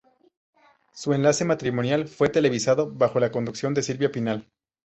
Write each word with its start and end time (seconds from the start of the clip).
Su 0.95 1.13
enlace 1.13 1.45
matrimonial 1.45 2.07
fue 2.07 2.27
televisado 2.29 2.89
bajo 2.91 3.19
la 3.19 3.31
conducción 3.31 3.75
de 3.75 3.83
Silvia 3.83 4.11
Pinal. 4.11 4.47